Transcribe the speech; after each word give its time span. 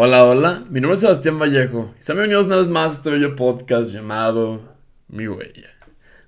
Hola, 0.00 0.24
hola, 0.24 0.64
mi 0.70 0.80
nombre 0.80 0.94
es 0.94 1.00
Sebastián 1.00 1.40
Vallejo 1.40 1.92
y 1.98 2.02
sean 2.02 2.18
bienvenidos 2.18 2.46
una 2.46 2.54
vez 2.54 2.68
más 2.68 2.92
a 2.92 2.96
este 2.98 3.10
bello 3.10 3.34
podcast 3.34 3.92
llamado 3.92 4.76
Mi 5.08 5.26
Huella. 5.26 5.70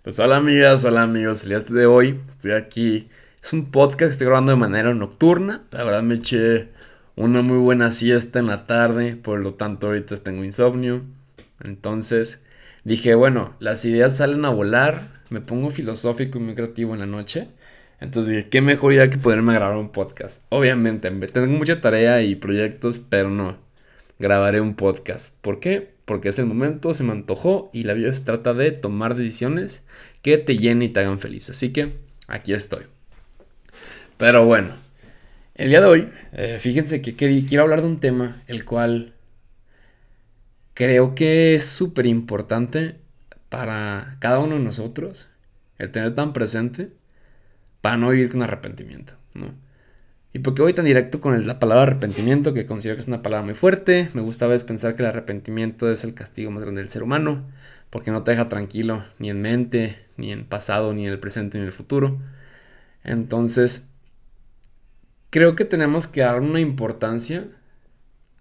Pues 0.02 0.18
hola 0.18 0.38
amigas, 0.38 0.84
hola 0.84 1.02
amigos, 1.02 1.44
el 1.44 1.50
día 1.50 1.60
de 1.60 1.86
hoy 1.86 2.20
estoy 2.28 2.50
aquí. 2.50 3.08
Es 3.42 3.54
un 3.54 3.70
podcast 3.70 3.98
que 3.98 4.04
estoy 4.12 4.26
grabando 4.26 4.52
de 4.52 4.58
manera 4.58 4.92
nocturna. 4.92 5.64
La 5.70 5.82
verdad 5.82 6.02
me 6.02 6.16
eché 6.16 6.68
una 7.16 7.40
muy 7.40 7.56
buena 7.56 7.90
siesta 7.90 8.38
en 8.38 8.48
la 8.48 8.66
tarde, 8.66 9.16
por 9.16 9.40
lo 9.40 9.54
tanto 9.54 9.86
ahorita 9.86 10.14
tengo 10.16 10.44
insomnio. 10.44 11.02
Entonces 11.64 12.42
dije, 12.84 13.14
bueno, 13.14 13.56
las 13.58 13.84
ideas 13.86 14.14
salen 14.18 14.44
a 14.44 14.50
volar, 14.50 15.00
me 15.30 15.40
pongo 15.40 15.70
filosófico 15.70 16.38
y 16.38 16.42
muy 16.42 16.54
creativo 16.54 16.92
en 16.92 17.00
la 17.00 17.06
noche. 17.06 17.48
Entonces 17.98 18.36
dije, 18.36 18.48
qué 18.50 18.60
mejor 18.60 18.92
idea 18.92 19.08
que 19.08 19.16
poderme 19.16 19.54
grabar 19.54 19.78
un 19.78 19.90
podcast. 19.90 20.44
Obviamente, 20.50 21.10
tengo 21.10 21.46
mucha 21.48 21.80
tarea 21.80 22.22
y 22.22 22.34
proyectos, 22.36 22.98
pero 22.98 23.30
no. 23.30 23.56
Grabaré 24.18 24.60
un 24.60 24.74
podcast. 24.74 25.40
¿Por 25.40 25.60
qué? 25.60 25.94
Porque 26.04 26.28
es 26.28 26.38
el 26.38 26.44
momento, 26.44 26.92
se 26.92 27.04
me 27.04 27.12
antojó 27.12 27.70
y 27.72 27.84
la 27.84 27.94
vida 27.94 28.12
se 28.12 28.24
trata 28.24 28.52
de 28.52 28.72
tomar 28.72 29.14
decisiones 29.14 29.84
que 30.20 30.36
te 30.36 30.58
llenen 30.58 30.82
y 30.82 30.88
te 30.90 31.00
hagan 31.00 31.18
feliz. 31.18 31.48
Así 31.48 31.72
que 31.72 31.94
aquí 32.28 32.52
estoy. 32.52 32.99
Pero 34.20 34.44
bueno, 34.44 34.74
el 35.54 35.70
día 35.70 35.80
de 35.80 35.86
hoy, 35.86 36.10
eh, 36.34 36.58
fíjense 36.60 37.00
que 37.00 37.16
quiero 37.16 37.62
hablar 37.62 37.80
de 37.80 37.88
un 37.88 38.00
tema 38.00 38.36
el 38.48 38.66
cual 38.66 39.14
creo 40.74 41.14
que 41.14 41.54
es 41.54 41.64
súper 41.64 42.04
importante 42.04 42.96
para 43.48 44.18
cada 44.18 44.40
uno 44.40 44.56
de 44.56 44.60
nosotros, 44.60 45.28
el 45.78 45.90
tener 45.90 46.14
tan 46.14 46.34
presente 46.34 46.90
para 47.80 47.96
no 47.96 48.10
vivir 48.10 48.30
con 48.30 48.42
arrepentimiento, 48.42 49.14
¿no? 49.32 49.54
¿Y 50.34 50.40
por 50.40 50.52
qué 50.52 50.60
voy 50.60 50.74
tan 50.74 50.84
directo 50.84 51.22
con 51.22 51.46
la 51.46 51.58
palabra 51.58 51.84
arrepentimiento, 51.84 52.52
que 52.52 52.66
considero 52.66 52.96
que 52.96 53.00
es 53.00 53.08
una 53.08 53.22
palabra 53.22 53.46
muy 53.46 53.54
fuerte? 53.54 54.10
Me 54.12 54.20
gusta 54.20 54.44
a 54.44 54.48
veces 54.48 54.64
pensar 54.64 54.96
que 54.96 55.02
el 55.02 55.08
arrepentimiento 55.08 55.90
es 55.90 56.04
el 56.04 56.12
castigo 56.12 56.50
más 56.50 56.62
grande 56.62 56.82
del 56.82 56.90
ser 56.90 57.02
humano, 57.02 57.42
porque 57.88 58.10
no 58.10 58.22
te 58.22 58.32
deja 58.32 58.48
tranquilo 58.48 59.02
ni 59.18 59.30
en 59.30 59.40
mente, 59.40 59.98
ni 60.18 60.30
en 60.30 60.44
pasado, 60.44 60.92
ni 60.92 61.06
en 61.06 61.12
el 61.12 61.18
presente, 61.18 61.56
ni 61.56 61.62
en 61.62 61.68
el 61.68 61.72
futuro. 61.72 62.18
Entonces, 63.02 63.89
creo 65.30 65.56
que 65.56 65.64
tenemos 65.64 66.06
que 66.06 66.20
dar 66.20 66.40
una 66.40 66.60
importancia 66.60 67.46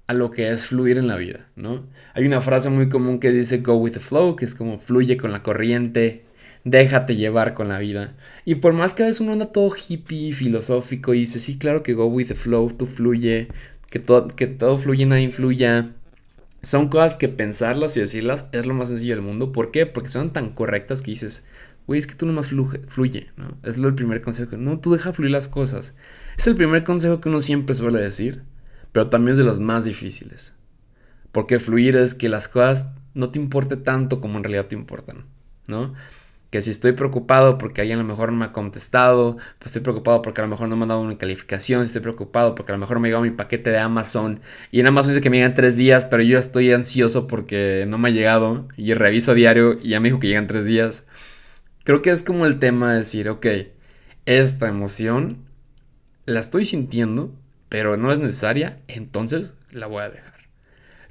a 0.07 0.13
lo 0.13 0.31
que 0.31 0.49
es 0.49 0.65
fluir 0.65 0.97
en 0.97 1.07
la 1.07 1.17
vida, 1.17 1.47
¿no? 1.55 1.85
Hay 2.15 2.25
una 2.25 2.41
frase 2.41 2.71
muy 2.71 2.89
común 2.89 3.19
que 3.19 3.29
dice 3.31 3.59
go 3.59 3.75
with 3.75 3.93
the 3.93 3.99
flow, 3.99 4.35
que 4.35 4.45
es 4.45 4.55
como 4.55 4.79
fluye 4.79 5.17
con 5.17 5.31
la 5.31 5.43
corriente, 5.43 6.25
déjate 6.63 7.15
llevar 7.15 7.53
con 7.53 7.69
la 7.69 7.77
vida. 7.77 8.15
Y 8.43 8.55
por 8.55 8.73
más 8.73 8.95
que 8.95 9.03
a 9.03 9.05
veces 9.05 9.21
uno 9.21 9.33
anda 9.33 9.51
todo 9.51 9.71
hippie, 9.71 10.33
filosófico 10.33 11.13
y 11.13 11.21
dice, 11.21 11.39
sí, 11.39 11.59
claro 11.59 11.83
que 11.83 11.93
go 11.93 12.07
with 12.07 12.27
the 12.27 12.35
flow, 12.35 12.71
tú 12.71 12.87
fluye, 12.87 13.49
que, 13.91 13.99
todo 13.99 14.27
que 14.29 14.47
todo 14.47 14.77
fluye, 14.77 15.05
nada 15.05 15.21
influya. 15.21 15.85
Son 16.63 16.89
cosas 16.89 17.15
que 17.15 17.29
pensarlas 17.29 17.95
y 17.95 18.01
decirlas 18.01 18.45
es 18.51 18.65
lo 18.65 18.73
más 18.73 18.89
sencillo 18.89 19.15
del 19.15 19.23
mundo. 19.23 19.51
¿Por 19.51 19.71
qué? 19.71 19.85
Porque 19.85 20.09
son 20.09 20.33
tan 20.33 20.49
correctas 20.49 21.01
que 21.03 21.11
dices, 21.11 21.45
güey, 21.89 21.97
es 21.97 22.05
que 22.05 22.13
tú 22.13 22.27
nomás 22.27 22.49
fluye, 22.49 22.81
fluye, 22.87 23.31
¿no? 23.35 23.57
Es 23.63 23.79
lo 23.79 23.87
el 23.87 23.95
primer 23.95 24.21
consejo. 24.21 24.57
No, 24.57 24.79
tú 24.79 24.93
deja 24.93 25.11
fluir 25.11 25.31
las 25.31 25.47
cosas. 25.47 25.95
Es 26.37 26.45
el 26.45 26.55
primer 26.55 26.83
consejo 26.83 27.19
que 27.19 27.29
uno 27.29 27.41
siempre 27.41 27.73
suele 27.73 27.99
decir, 27.99 28.43
pero 28.91 29.09
también 29.09 29.31
es 29.31 29.37
de 29.39 29.43
los 29.43 29.59
más 29.59 29.85
difíciles. 29.85 30.53
Porque 31.31 31.57
fluir 31.57 31.95
es 31.95 32.13
que 32.13 32.29
las 32.29 32.47
cosas 32.47 32.89
no 33.15 33.31
te 33.31 33.39
importe 33.39 33.75
tanto 33.75 34.21
como 34.21 34.37
en 34.37 34.43
realidad 34.43 34.67
te 34.67 34.75
importan, 34.75 35.25
¿no? 35.67 35.95
que 36.52 36.61
si 36.61 36.69
estoy 36.69 36.91
preocupado 36.91 37.58
porque 37.58 37.81
alguien 37.81 37.99
a 37.99 38.03
lo 38.03 38.08
mejor 38.08 38.31
no 38.31 38.37
me 38.37 38.45
ha 38.45 38.52
contestado, 38.52 39.37
pues 39.58 39.67
estoy 39.67 39.81
preocupado 39.81 40.21
porque 40.21 40.41
a 40.41 40.43
lo 40.43 40.49
mejor 40.49 40.67
no 40.67 40.75
me 40.75 40.83
han 40.83 40.89
dado 40.89 41.02
una 41.02 41.17
calificación, 41.17 41.83
estoy 41.83 42.02
preocupado 42.02 42.55
porque 42.55 42.71
a 42.71 42.75
lo 42.75 42.80
mejor 42.80 42.99
me 42.99 43.08
llegado 43.08 43.23
mi 43.23 43.31
paquete 43.31 43.69
de 43.69 43.80
Amazon 43.80 44.39
y 44.71 44.80
en 44.80 44.87
Amazon 44.87 45.11
dice 45.11 45.21
que 45.21 45.30
me 45.30 45.37
llegan 45.37 45.53
tres 45.53 45.77
días, 45.77 46.05
pero 46.05 46.23
yo 46.23 46.39
estoy 46.39 46.71
ansioso 46.71 47.27
porque 47.27 47.85
no 47.87 47.97
me 47.97 48.09
ha 48.09 48.11
llegado 48.11 48.67
y 48.77 48.93
reviso 48.93 49.33
diario 49.33 49.77
y 49.81 49.89
ya 49.89 49.99
me 49.99 50.09
dijo 50.09 50.19
que 50.19 50.27
llegan 50.27 50.47
tres 50.47 50.65
días. 50.65 51.05
Creo 51.83 52.01
que 52.01 52.11
es 52.11 52.23
como 52.23 52.45
el 52.45 52.59
tema 52.59 52.91
de 52.91 52.99
decir, 52.99 53.29
ok, 53.29 53.47
esta 54.25 54.67
emoción 54.67 55.45
la 56.25 56.39
estoy 56.39 56.65
sintiendo, 56.65 57.33
pero 57.69 57.97
no 57.97 58.11
es 58.11 58.19
necesaria, 58.19 58.79
entonces 58.87 59.53
la 59.71 59.87
voy 59.87 60.03
a 60.03 60.09
dejar. 60.09 60.39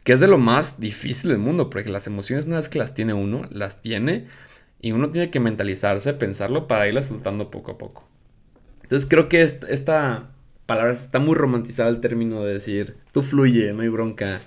Que 0.04 0.12
es 0.12 0.20
de 0.20 0.28
lo 0.28 0.38
más 0.38 0.80
difícil 0.80 1.30
del 1.30 1.38
mundo, 1.38 1.70
porque 1.70 1.90
las 1.90 2.06
emociones 2.06 2.46
una 2.46 2.56
vez 2.56 2.68
que 2.68 2.78
las 2.78 2.94
tiene 2.94 3.14
uno, 3.14 3.46
las 3.50 3.82
tiene 3.82 4.26
y 4.80 4.92
uno 4.92 5.10
tiene 5.10 5.30
que 5.30 5.40
mentalizarse, 5.40 6.14
pensarlo 6.14 6.68
para 6.68 6.86
irla 6.86 7.02
soltando 7.02 7.50
poco 7.50 7.72
a 7.72 7.78
poco. 7.78 8.08
Entonces 8.82 9.08
creo 9.08 9.28
que 9.28 9.42
esta, 9.42 10.30
palabra 10.66 10.92
está 10.92 11.18
muy 11.18 11.34
romantizada 11.34 11.88
el 11.88 12.00
término 12.00 12.44
de 12.44 12.54
decir, 12.54 12.96
tú 13.12 13.22
fluye, 13.22 13.72
no 13.72 13.82
hay 13.82 13.88
bronca. 13.88 14.40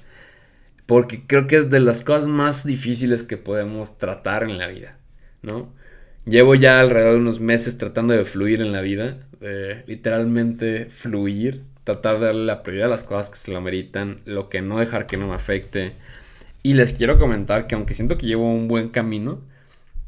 Porque 0.85 1.25
creo 1.25 1.45
que 1.45 1.57
es 1.57 1.69
de 1.69 1.79
las 1.79 2.03
cosas 2.03 2.27
más 2.27 2.65
difíciles 2.65 3.23
que 3.23 3.38
podemos 3.38 3.97
tratar 3.97 4.43
en 4.43 4.57
la 4.57 4.67
vida, 4.67 4.97
¿no? 5.41 5.71
Llevo 6.25 6.53
ya 6.53 6.79
alrededor 6.79 7.13
de 7.13 7.19
unos 7.19 7.39
meses 7.39 7.77
tratando 7.77 8.13
de 8.13 8.25
fluir 8.25 8.61
en 8.61 8.71
la 8.71 8.81
vida, 8.81 9.17
de 9.39 9.83
literalmente 9.87 10.85
fluir, 10.85 11.63
tratar 11.83 12.19
de 12.19 12.27
darle 12.27 12.45
la 12.45 12.61
prioridad 12.61 12.87
a 12.87 12.91
las 12.91 13.03
cosas 13.03 13.31
que 13.31 13.37
se 13.37 13.51
lo 13.51 13.59
meritan, 13.59 14.21
lo 14.25 14.47
que 14.47 14.61
no 14.61 14.79
dejar 14.79 15.07
que 15.07 15.17
no 15.17 15.27
me 15.27 15.33
afecte. 15.33 15.93
Y 16.61 16.75
les 16.75 16.93
quiero 16.93 17.17
comentar 17.17 17.65
que 17.65 17.73
aunque 17.73 17.95
siento 17.95 18.17
que 18.17 18.27
llevo 18.27 18.53
un 18.53 18.67
buen 18.67 18.89
camino, 18.89 19.41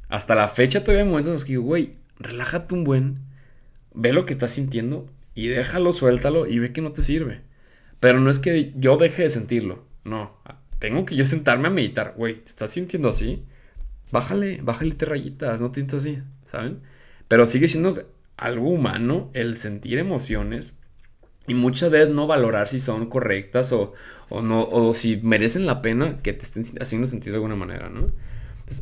hasta 0.07 0.35
la 0.35 0.47
fecha 0.47 0.81
todavía 0.81 1.03
hay 1.03 1.09
momentos 1.09 1.29
en 1.29 1.33
los 1.33 1.45
que 1.45 1.53
digo, 1.53 1.63
güey, 1.63 1.93
relájate 2.19 2.75
un 2.75 2.83
buen, 2.83 3.19
ve 3.95 4.13
lo 4.13 4.27
que 4.27 4.33
estás 4.33 4.51
sintiendo 4.51 5.09
y 5.33 5.47
déjalo, 5.47 5.91
suéltalo 5.91 6.45
y 6.45 6.59
ve 6.59 6.71
que 6.71 6.81
no 6.81 6.91
te 6.91 7.01
sirve. 7.01 7.41
Pero 7.99 8.19
no 8.19 8.29
es 8.29 8.37
que 8.37 8.71
yo 8.75 8.97
deje 8.97 9.23
de 9.23 9.29
sentirlo, 9.31 9.83
no. 10.03 10.37
Tengo 10.77 11.05
que 11.05 11.15
yo 11.15 11.25
sentarme 11.25 11.69
a 11.69 11.71
meditar, 11.71 12.13
güey, 12.15 12.35
¿te 12.35 12.49
estás 12.49 12.69
sintiendo 12.69 13.09
así? 13.09 13.45
Bájale, 14.13 14.59
bájale 14.61 14.93
te 14.93 15.05
rayitas, 15.05 15.59
no 15.59 15.73
sientas 15.73 16.01
así, 16.01 16.21
¿saben? 16.45 16.81
Pero 17.27 17.47
sigue 17.47 17.67
siendo 17.67 18.07
algo 18.37 18.69
humano 18.69 19.31
el 19.33 19.57
sentir 19.57 19.97
emociones 19.97 20.77
y 21.47 21.55
muchas 21.55 21.89
veces 21.89 22.11
no 22.11 22.27
valorar 22.27 22.67
si 22.67 22.79
son 22.79 23.09
correctas 23.09 23.71
o, 23.71 23.93
o 24.29 24.43
no, 24.43 24.69
o 24.69 24.93
si 24.93 25.17
merecen 25.17 25.65
la 25.65 25.81
pena 25.81 26.21
que 26.21 26.31
te 26.33 26.43
estén 26.43 26.63
haciendo 26.79 27.07
sentir 27.07 27.31
de 27.31 27.37
alguna 27.37 27.55
manera, 27.55 27.89
¿no? 27.89 28.11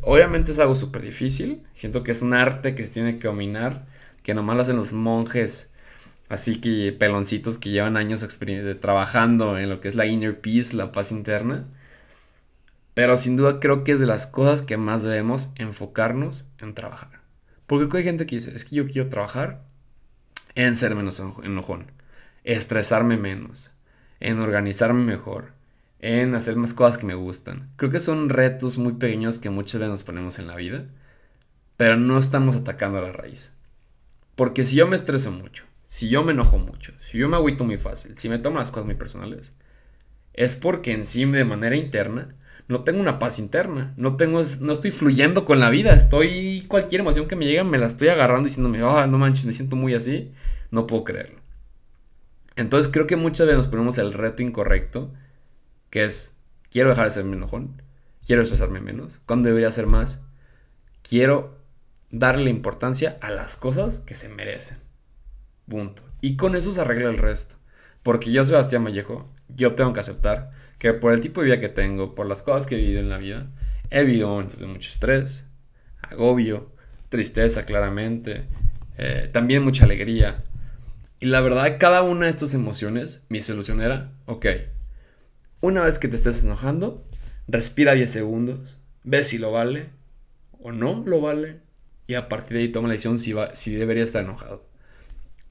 obviamente 0.02 0.52
es 0.52 0.58
algo 0.58 0.74
súper 0.74 1.00
difícil. 1.00 1.62
Siento 1.74 2.02
que 2.02 2.10
es 2.12 2.20
un 2.20 2.34
arte 2.34 2.74
que 2.74 2.84
se 2.84 2.90
tiene 2.90 3.18
que 3.18 3.28
dominar, 3.28 3.86
que 4.22 4.34
nomás 4.34 4.56
lo 4.56 4.62
hacen 4.62 4.76
los 4.76 4.92
monjes, 4.92 5.72
así 6.28 6.60
que 6.60 6.92
peloncitos 6.92 7.56
que 7.56 7.70
llevan 7.70 7.96
años 7.96 8.26
trabajando 8.80 9.58
en 9.58 9.70
lo 9.70 9.80
que 9.80 9.88
es 9.88 9.94
la 9.94 10.04
inner 10.04 10.42
peace, 10.42 10.76
la 10.76 10.92
paz 10.92 11.10
interna. 11.10 11.64
Pero 12.94 13.16
sin 13.16 13.36
duda 13.36 13.58
creo 13.60 13.84
que 13.84 13.92
es 13.92 14.00
de 14.00 14.06
las 14.06 14.26
cosas 14.26 14.62
que 14.62 14.76
más 14.76 15.02
debemos 15.02 15.50
enfocarnos 15.56 16.50
en 16.58 16.74
trabajar. 16.74 17.22
Porque 17.66 17.96
hay 17.96 18.04
gente 18.04 18.26
que 18.26 18.36
dice, 18.36 18.54
es 18.54 18.64
que 18.64 18.76
yo 18.76 18.86
quiero 18.86 19.08
trabajar 19.08 19.62
en 20.54 20.76
ser 20.76 20.94
menos 20.94 21.20
enojón, 21.42 21.90
estresarme 22.44 23.16
menos, 23.16 23.72
en 24.20 24.38
organizarme 24.40 25.04
mejor, 25.04 25.52
en 26.00 26.34
hacer 26.34 26.56
más 26.56 26.74
cosas 26.74 26.98
que 26.98 27.06
me 27.06 27.14
gustan. 27.14 27.70
Creo 27.76 27.90
que 27.90 28.00
son 28.00 28.28
retos 28.28 28.76
muy 28.76 28.92
pequeños 28.94 29.38
que 29.38 29.50
muchas 29.50 29.80
veces 29.80 29.90
nos 29.90 30.02
ponemos 30.02 30.38
en 30.38 30.48
la 30.48 30.56
vida, 30.56 30.84
pero 31.76 31.96
no 31.96 32.18
estamos 32.18 32.56
atacando 32.56 32.98
a 32.98 33.02
la 33.02 33.12
raíz. 33.12 33.56
Porque 34.34 34.64
si 34.64 34.76
yo 34.76 34.86
me 34.86 34.96
estreso 34.96 35.30
mucho, 35.30 35.64
si 35.86 36.08
yo 36.08 36.22
me 36.22 36.32
enojo 36.32 36.58
mucho, 36.58 36.92
si 37.00 37.18
yo 37.18 37.28
me 37.28 37.36
agüito 37.36 37.64
muy 37.64 37.78
fácil, 37.78 38.18
si 38.18 38.28
me 38.28 38.38
tomo 38.38 38.58
las 38.58 38.70
cosas 38.70 38.86
muy 38.86 38.96
personales, 38.96 39.54
es 40.32 40.56
porque 40.56 40.92
en 40.92 41.04
sí 41.04 41.24
de 41.24 41.44
manera 41.44 41.76
interna 41.76 42.34
no 42.68 42.84
tengo 42.84 43.00
una 43.00 43.18
paz 43.18 43.38
interna, 43.38 43.94
no 43.96 44.16
tengo 44.16 44.40
no 44.60 44.72
estoy 44.72 44.90
fluyendo 44.90 45.44
con 45.44 45.60
la 45.60 45.70
vida, 45.70 45.94
estoy 45.94 46.64
cualquier 46.68 47.00
emoción 47.00 47.28
que 47.28 47.36
me 47.36 47.46
llega 47.46 47.64
me 47.64 47.78
la 47.78 47.86
estoy 47.86 48.08
agarrando 48.08 48.48
diciéndome, 48.48 48.80
"Ah, 48.82 49.06
no 49.06 49.18
manches, 49.18 49.46
me 49.46 49.52
siento 49.52 49.76
muy 49.76 49.94
así", 49.94 50.32
no 50.70 50.86
puedo 50.86 51.04
creerlo. 51.04 51.40
Entonces 52.56 52.92
creo 52.92 53.06
que 53.06 53.16
muchas 53.16 53.46
veces 53.46 53.66
ponemos 53.66 53.98
el 53.98 54.12
reto 54.12 54.42
incorrecto 54.42 55.12
que 55.90 56.04
es, 56.04 56.36
quiero 56.70 56.88
dejar 56.90 57.04
de 57.04 57.10
ser 57.10 57.26
enojón, 57.26 57.82
quiero 58.26 58.42
estresarme 58.42 58.80
menos, 58.80 59.20
cuando 59.26 59.48
debería 59.48 59.70
ser 59.70 59.86
más, 59.86 60.24
quiero 61.02 61.58
darle 62.10 62.50
importancia 62.50 63.18
a 63.20 63.30
las 63.30 63.56
cosas 63.56 64.00
que 64.00 64.14
se 64.14 64.28
merecen. 64.28 64.78
Punto. 65.68 66.02
Y 66.20 66.36
con 66.36 66.54
eso 66.54 66.72
se 66.72 66.80
arregla 66.80 67.10
el 67.10 67.18
resto. 67.18 67.56
Porque 68.02 68.32
yo, 68.32 68.44
Sebastián 68.44 68.84
Vallejo, 68.84 69.30
yo 69.48 69.74
tengo 69.74 69.92
que 69.92 70.00
aceptar 70.00 70.50
que 70.82 70.92
por 70.94 71.12
el 71.12 71.20
tipo 71.20 71.40
de 71.40 71.44
vida 71.44 71.60
que 71.60 71.68
tengo, 71.68 72.12
por 72.12 72.26
las 72.26 72.42
cosas 72.42 72.66
que 72.66 72.74
he 72.74 72.78
vivido 72.78 72.98
en 72.98 73.08
la 73.08 73.16
vida, 73.16 73.46
he 73.88 74.02
vivido 74.02 74.26
momentos 74.26 74.58
de 74.58 74.66
mucho 74.66 74.90
estrés, 74.90 75.46
agobio, 76.00 76.72
tristeza 77.08 77.64
claramente, 77.64 78.46
eh, 78.98 79.28
también 79.32 79.62
mucha 79.62 79.84
alegría. 79.84 80.42
Y 81.20 81.26
la 81.26 81.40
verdad, 81.40 81.76
cada 81.78 82.02
una 82.02 82.24
de 82.24 82.30
estas 82.30 82.52
emociones, 82.54 83.26
mi 83.28 83.38
solución 83.38 83.80
era, 83.80 84.10
ok, 84.26 84.46
una 85.60 85.82
vez 85.82 86.00
que 86.00 86.08
te 86.08 86.16
estés 86.16 86.42
enojando, 86.42 87.06
respira 87.46 87.92
10 87.92 88.10
segundos, 88.10 88.80
ve 89.04 89.22
si 89.22 89.38
lo 89.38 89.52
vale 89.52 89.90
o 90.58 90.72
no 90.72 91.04
lo 91.06 91.20
vale, 91.20 91.60
y 92.08 92.14
a 92.14 92.28
partir 92.28 92.56
de 92.56 92.62
ahí 92.64 92.68
toma 92.70 92.88
la 92.88 92.94
decisión 92.94 93.20
si, 93.20 93.32
va, 93.32 93.54
si 93.54 93.72
debería 93.72 94.02
estar 94.02 94.24
enojado. 94.24 94.66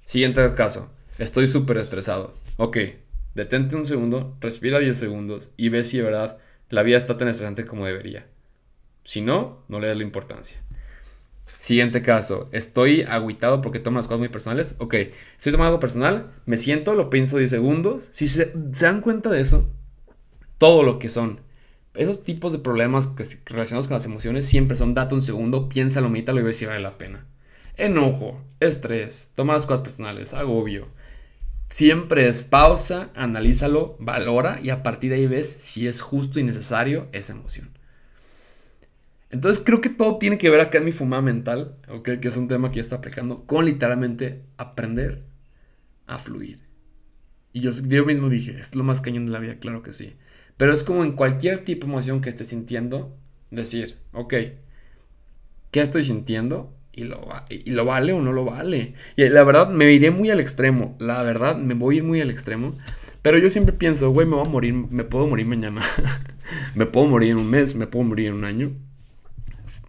Siguiente 0.04 0.42
caso, 0.56 0.92
estoy 1.20 1.48
súper 1.48 1.78
estresado. 1.78 2.36
Ok, 2.58 2.80
detente 3.36 3.76
un 3.76 3.86
segundo, 3.86 4.38
respira 4.42 4.80
10 4.80 4.98
segundos 4.98 5.52
y 5.58 5.70
ve 5.70 5.84
si 5.84 5.98
de 5.98 6.04
verdad 6.04 6.38
la 6.70 6.84
vida 6.84 6.98
está 6.98 7.18
tan 7.18 7.28
estresante 7.28 7.66
como 7.66 7.86
debería. 7.86 8.28
Si 9.04 9.22
no, 9.22 9.64
no 9.68 9.80
le 9.80 9.88
das 9.88 9.98
la 9.98 10.04
importancia. 10.04 10.62
Siguiente 11.58 12.02
caso, 12.02 12.50
estoy 12.52 13.04
aguitado 13.04 13.62
porque 13.62 13.80
tomo 13.80 13.98
las 13.98 14.08
cosas 14.08 14.20
muy 14.20 14.30
personales. 14.30 14.76
Ok, 14.80 14.94
estoy 14.94 15.52
tomando 15.52 15.68
algo 15.68 15.80
personal, 15.80 16.32
me 16.46 16.58
siento, 16.58 16.96
lo 16.96 17.10
pienso 17.10 17.38
10 17.38 17.50
segundos. 17.50 18.10
Si 18.12 18.28
se, 18.28 18.52
dan 18.56 19.02
cuenta 19.02 19.30
de 19.30 19.42
eso, 19.42 19.70
todo 20.58 20.84
lo 20.84 20.98
que 20.98 21.10
son 21.10 21.42
esos 21.94 22.24
tipos 22.24 22.54
de 22.54 22.60
problemas 22.60 23.14
relacionados 23.46 23.88
con 23.88 23.96
las 23.96 24.06
emociones 24.06 24.46
siempre 24.46 24.78
son 24.78 24.94
date 24.94 25.14
un 25.14 25.22
segundo, 25.22 25.68
piénsalo, 25.68 26.10
medítalo 26.10 26.40
y 26.40 26.44
ve 26.44 26.54
si 26.54 26.66
vale 26.66 26.80
la 26.80 26.98
pena. 26.98 27.28
Enojo, 27.76 28.42
estrés, 28.60 29.32
tomar 29.36 29.56
las 29.56 29.66
cosas 29.66 29.82
personales, 29.82 30.34
agobio. 30.34 30.88
Siempre 31.72 32.28
es 32.28 32.44
pausa, 32.44 33.12
analízalo, 33.16 33.96
valora 33.98 34.60
y 34.62 34.70
a 34.72 34.84
partir 34.84 35.10
de 35.10 35.16
ahí 35.16 35.28
ves 35.28 35.50
si 35.50 35.88
es 35.88 36.02
justo 36.02 36.38
y 36.38 36.44
necesario 36.44 37.08
esa 37.14 37.32
emoción. 37.32 37.72
Entonces 39.30 39.64
creo 39.66 39.80
que 39.80 39.90
todo 39.90 40.18
tiene 40.18 40.38
que 40.38 40.50
ver 40.50 40.60
acá 40.60 40.80
en 40.80 40.84
mi 40.84 40.92
fumada 40.92 41.22
mental, 41.22 41.78
que 42.04 42.28
es 42.28 42.36
un 42.36 42.50
tema 42.50 42.70
que 42.70 42.76
ya 42.76 42.82
está 42.82 42.98
aplicando, 42.98 43.46
con 43.46 43.64
literalmente 43.64 44.42
aprender 44.58 45.24
a 46.08 46.20
fluir. 46.20 46.60
Y 47.54 47.62
yo, 47.62 47.72
yo 47.72 48.06
mismo 48.06 48.28
dije, 48.28 48.52
es 48.60 48.76
lo 48.76 48.84
más 48.84 49.00
cañón 49.00 49.26
de 49.26 49.32
la 49.32 49.40
vida, 49.40 49.56
claro 49.56 49.82
que 49.82 49.94
sí. 49.94 50.18
Pero 50.58 50.74
es 50.74 50.84
como 50.84 51.06
en 51.06 51.14
cualquier 51.14 51.64
tipo 51.64 51.88
de 51.88 51.94
emoción 51.94 52.20
que 52.20 52.28
estés 52.28 52.50
sintiendo, 52.50 53.18
decir, 53.50 53.98
ok, 54.12 54.34
¿qué 55.72 55.82
estoy 55.82 56.04
sintiendo? 56.04 56.74
Y 56.94 57.06
lo, 57.06 57.28
y 57.50 57.72
lo 57.72 57.86
vale 57.86 58.14
o 58.14 58.22
no 58.22 58.34
lo 58.34 58.46
vale. 58.46 58.96
Y 59.16 59.28
la 59.30 59.44
verdad, 59.44 59.70
me 59.70 59.92
iré 59.92 60.12
muy 60.12 60.30
al 60.30 60.40
extremo. 60.40 60.96
La 61.00 61.22
verdad, 61.24 61.58
me 61.58 61.74
voy 61.74 61.96
a 61.96 61.98
ir 62.00 62.04
muy 62.04 62.22
al 62.22 62.32
extremo. 62.32 62.76
Pero 63.22 63.38
yo 63.38 63.50
siempre 63.50 63.74
pienso, 63.74 64.12
güey, 64.12 64.28
me 64.28 64.36
voy 64.36 64.46
a 64.46 64.50
morir, 64.50 64.74
me 64.74 65.04
puedo 65.04 65.28
morir 65.28 65.46
mañana. 65.46 65.82
me 66.76 66.86
puedo 66.86 67.08
morir 67.08 67.32
en 67.32 67.38
un 67.38 67.50
mes, 67.50 67.76
me 67.76 67.88
puedo 67.88 68.04
morir 68.04 68.28
en 68.28 68.34
un 68.34 68.46
año 68.46 68.72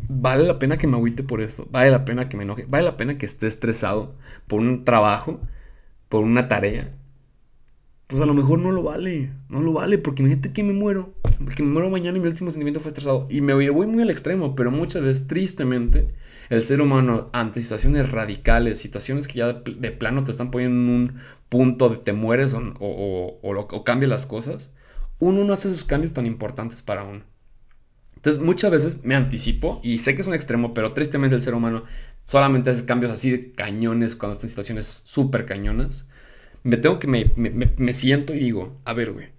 vale 0.09 0.45
la 0.47 0.59
pena 0.59 0.77
que 0.77 0.87
me 0.87 0.97
agüite 0.97 1.23
por 1.23 1.41
esto, 1.41 1.67
vale 1.71 1.91
la 1.91 2.05
pena 2.05 2.29
que 2.29 2.37
me 2.37 2.45
enoje, 2.45 2.67
vale 2.69 2.85
la 2.85 2.97
pena 2.97 3.17
que 3.17 3.27
esté 3.27 3.47
estresado 3.47 4.15
por 4.47 4.61
un 4.61 4.85
trabajo, 4.85 5.41
por 6.09 6.23
una 6.23 6.49
tarea. 6.49 6.95
Pues 8.07 8.21
a 8.21 8.27
lo 8.27 8.35
mejor 8.35 8.59
no 8.59 8.73
lo 8.73 8.83
vale, 8.83 9.31
no 9.49 9.63
lo 9.63 9.73
vale, 9.73 9.97
porque 9.97 10.23
imagínate 10.23 10.53
que 10.53 10.63
me 10.63 10.75
muero, 10.75 11.15
que 11.57 11.63
me 11.63 11.71
muero 11.71 11.89
mañana 11.89 12.19
y 12.19 12.21
mi 12.21 12.29
último 12.29 12.51
sentimiento 12.51 12.81
fue 12.81 12.89
estresado. 12.89 13.27
Y 13.31 13.41
me 13.41 13.55
voy 13.55 13.87
muy 13.87 14.03
al 14.03 14.11
extremo, 14.11 14.55
pero 14.55 14.71
muchas 14.71 15.03
veces, 15.03 15.27
tristemente, 15.27 16.09
el 16.51 16.63
ser 16.63 16.81
humano 16.81 17.31
ante 17.33 17.63
situaciones 17.63 18.11
radicales, 18.11 18.79
situaciones 18.79 19.29
que 19.29 19.35
ya 19.35 19.53
de, 19.53 19.91
plano 19.91 20.25
te 20.25 20.31
están 20.31 20.51
poniendo 20.51 20.77
en 20.77 20.97
un 20.97 21.15
punto 21.49 21.89
de 21.89 21.97
te 21.99 22.13
mueres 22.13 22.55
o, 22.55 22.61
o, 22.81 23.39
o, 23.43 23.85
cambia 23.85 24.09
las 24.09 24.27
cosas, 24.27 24.73
uno 25.19 25.45
no 25.45 25.53
hace 25.53 25.69
esos 25.69 25.85
cambios 25.85 26.13
tan 26.13 26.27
importantes 26.27 26.83
para 26.83 27.05
uno. 27.05 27.23
Entonces 28.17 28.41
muchas 28.41 28.71
veces 28.71 29.05
me 29.05 29.17
anticipo 29.17 29.81
y 29.83 29.99
sé 29.99 30.15
que 30.15 30.21
es 30.21 30.29
un 30.29 30.35
extremo, 30.35 30.75
pero 30.75 30.93
tristemente 30.93 31.35
el 31.35 31.43
ser 31.43 31.55
humano 31.55 31.85
solamente 32.23 32.71
hace 32.71 32.87
cambios 32.87 33.13
así 33.13 33.31
de 33.31 33.53
cañones 33.53 34.15
cuando 34.15 34.33
está 34.33 34.47
en 34.47 34.51
situaciones 34.51 35.03
súper 35.05 35.45
cañonas. 35.45 36.09
Me 36.63 36.77
tengo 36.77 37.01
que 37.01 37.09
me, 37.09 37.33
me, 37.35 37.95
siento 37.95 38.33
y 38.33 38.39
digo, 38.39 38.81
a 38.85 38.93
ver, 38.93 39.11
güey, 39.13 39.31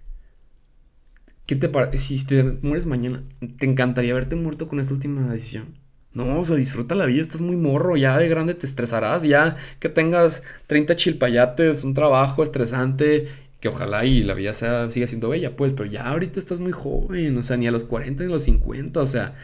¿qué 1.46 1.56
te 1.56 1.70
parece? 1.70 1.96
Si 1.96 2.26
te 2.26 2.42
mueres 2.42 2.84
mañana, 2.84 3.22
¿te 3.56 3.64
encantaría 3.64 4.12
haberte 4.12 4.36
muerto 4.36 4.68
con 4.68 4.78
esta 4.78 4.92
última 4.92 5.26
decisión? 5.32 5.83
No, 6.14 6.38
o 6.38 6.42
sea, 6.44 6.54
disfruta 6.56 6.94
la 6.94 7.06
vida, 7.06 7.20
estás 7.20 7.40
muy 7.40 7.56
morro, 7.56 7.96
ya 7.96 8.16
de 8.18 8.28
grande 8.28 8.54
te 8.54 8.66
estresarás, 8.66 9.24
ya 9.24 9.56
que 9.80 9.88
tengas 9.88 10.44
30 10.68 10.94
chilpayates, 10.94 11.82
un 11.82 11.92
trabajo 11.92 12.44
estresante 12.44 13.26
que 13.60 13.68
ojalá 13.68 14.04
y 14.04 14.22
la 14.22 14.34
vida 14.34 14.54
sea, 14.54 14.90
siga 14.90 15.08
siendo 15.08 15.28
bella, 15.28 15.56
pues, 15.56 15.74
pero 15.74 15.90
ya 15.90 16.06
ahorita 16.06 16.38
estás 16.38 16.60
muy 16.60 16.70
joven, 16.72 17.36
o 17.36 17.42
sea, 17.42 17.56
ni 17.56 17.66
a 17.66 17.72
los 17.72 17.84
40 17.84 18.22
ni 18.22 18.28
a 18.28 18.32
los 18.32 18.44
50, 18.44 19.00
o 19.00 19.06
sea, 19.06 19.34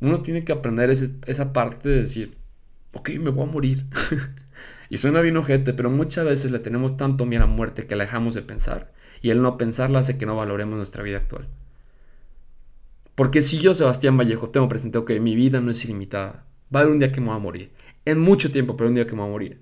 uno 0.00 0.20
tiene 0.22 0.44
que 0.44 0.52
aprender 0.52 0.90
esa 0.90 1.52
parte 1.52 1.88
de 1.88 2.00
decir, 2.00 2.34
ok, 2.92 3.10
me 3.20 3.30
voy 3.30 3.48
a 3.48 3.52
morir. 3.52 3.86
y 4.90 4.98
suena 4.98 5.20
bien 5.20 5.36
ojete, 5.36 5.72
pero 5.74 5.90
muchas 5.90 6.24
veces 6.24 6.50
le 6.50 6.58
tenemos 6.58 6.96
tanto 6.96 7.26
miedo 7.26 7.44
a 7.44 7.46
la 7.46 7.52
muerte 7.52 7.86
que 7.86 7.94
la 7.94 8.04
dejamos 8.04 8.34
de 8.34 8.42
pensar, 8.42 8.92
y 9.22 9.30
el 9.30 9.42
no 9.42 9.56
pensarla 9.56 10.00
hace 10.00 10.18
que 10.18 10.26
no 10.26 10.34
valoremos 10.34 10.76
nuestra 10.76 11.02
vida 11.04 11.18
actual. 11.18 11.46
Porque 13.18 13.42
si 13.42 13.58
yo, 13.58 13.74
Sebastián 13.74 14.16
Vallejo, 14.16 14.48
tengo 14.48 14.68
presente, 14.68 14.96
ok, 14.96 15.10
mi 15.20 15.34
vida 15.34 15.60
no 15.60 15.72
es 15.72 15.84
ilimitada, 15.84 16.46
va 16.72 16.78
a 16.78 16.82
haber 16.84 16.92
un 16.92 17.00
día 17.00 17.10
que 17.10 17.20
me 17.20 17.26
voy 17.26 17.34
a 17.34 17.40
morir, 17.40 17.72
en 18.04 18.20
mucho 18.20 18.52
tiempo, 18.52 18.76
pero 18.76 18.86
un 18.86 18.94
día 18.94 19.08
que 19.08 19.16
me 19.16 19.22
voy 19.22 19.28
a 19.28 19.32
morir. 19.32 19.60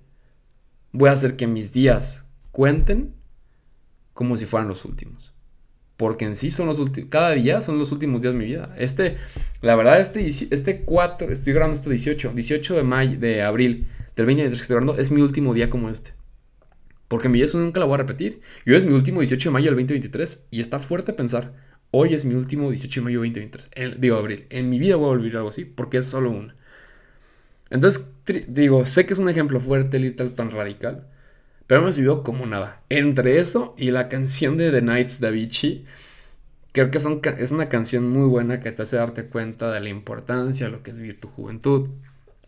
Voy 0.92 1.08
a 1.08 1.12
hacer 1.12 1.36
que 1.36 1.46
mis 1.46 1.72
días 1.72 2.28
cuenten 2.52 3.14
como 4.12 4.36
si 4.36 4.44
fueran 4.44 4.68
los 4.68 4.84
últimos. 4.84 5.32
Porque 5.96 6.26
en 6.26 6.36
sí 6.36 6.50
son 6.50 6.66
los 6.66 6.78
últimos, 6.78 7.08
cada 7.08 7.30
día 7.30 7.62
son 7.62 7.78
los 7.78 7.92
últimos 7.92 8.20
días 8.20 8.34
de 8.34 8.40
mi 8.40 8.44
vida. 8.44 8.74
Este, 8.76 9.16
la 9.62 9.74
verdad, 9.74 10.00
este, 10.00 10.26
este 10.26 10.82
4, 10.82 11.32
estoy 11.32 11.54
grabando 11.54 11.76
esto 11.76 11.88
18, 11.88 12.32
18 12.34 12.74
de 12.74 12.82
mayo, 12.82 13.18
de 13.18 13.42
abril 13.42 13.88
del 14.16 14.26
2023 14.26 14.58
que 14.58 14.62
estoy 14.64 14.74
grabando, 14.76 15.00
es 15.00 15.10
mi 15.10 15.22
último 15.22 15.54
día 15.54 15.70
como 15.70 15.88
este. 15.88 16.12
Porque 17.08 17.30
mi 17.30 17.38
vida 17.38 17.46
eso 17.46 17.56
nunca 17.56 17.80
la 17.80 17.86
voy 17.86 17.94
a 17.94 17.98
repetir. 17.98 18.42
Y 18.66 18.72
hoy 18.72 18.76
es 18.76 18.84
mi 18.84 18.92
último 18.92 19.20
18 19.20 19.48
de 19.48 19.52
mayo 19.54 19.70
del 19.70 19.76
2023 19.76 20.48
y 20.50 20.60
está 20.60 20.78
fuerte 20.78 21.14
pensar, 21.14 21.54
hoy 21.98 22.14
es 22.14 22.24
mi 22.24 22.34
último 22.34 22.70
18 22.70 23.00
de 23.00 23.04
mayo 23.04 23.22
del 23.22 23.32
2023, 23.32 24.00
digo 24.00 24.16
abril. 24.16 24.46
En 24.50 24.68
mi 24.68 24.78
vida 24.78 24.96
voy 24.96 25.06
a 25.06 25.16
volver 25.16 25.36
algo 25.36 25.48
así 25.48 25.64
porque 25.64 25.98
es 25.98 26.06
solo 26.06 26.30
uno. 26.30 26.52
Entonces, 27.70 28.12
digo, 28.48 28.86
sé 28.86 29.06
que 29.06 29.14
es 29.14 29.18
un 29.18 29.28
ejemplo 29.28 29.60
fuerte, 29.60 29.98
literal, 29.98 30.32
tan 30.34 30.50
radical. 30.50 31.06
Pero 31.66 31.82
me 31.82 31.90
sido 31.92 32.22
como 32.22 32.46
nada. 32.46 32.82
Entre 32.90 33.40
eso 33.40 33.74
y 33.76 33.90
la 33.90 34.08
canción 34.08 34.56
de 34.56 34.70
The 34.70 34.82
Nights 34.82 35.20
de 35.20 35.28
Avicii, 35.28 35.84
creo 36.72 36.90
que 36.90 37.00
son, 37.00 37.20
es 37.38 37.50
una 37.50 37.68
canción 37.68 38.08
muy 38.08 38.28
buena 38.28 38.60
que 38.60 38.70
te 38.70 38.82
hace 38.82 38.96
darte 38.96 39.26
cuenta 39.26 39.72
de 39.72 39.80
la 39.80 39.88
importancia 39.88 40.66
de 40.66 40.72
lo 40.72 40.82
que 40.82 40.92
es 40.92 40.96
vivir 40.96 41.18
tu 41.18 41.28
juventud, 41.28 41.88